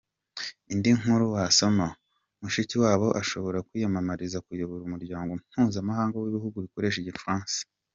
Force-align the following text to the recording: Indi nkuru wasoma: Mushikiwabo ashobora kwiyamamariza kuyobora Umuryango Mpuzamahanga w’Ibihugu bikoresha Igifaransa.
Indi 0.73 0.89
nkuru 0.99 1.25
wasoma: 1.35 1.87
Mushikiwabo 2.41 3.07
ashobora 3.21 3.57
kwiyamamariza 3.67 4.37
kuyobora 4.45 4.81
Umuryango 4.85 5.31
Mpuzamahanga 5.41 6.15
w’Ibihugu 6.17 6.57
bikoresha 6.65 6.99
Igifaransa. 7.01 7.59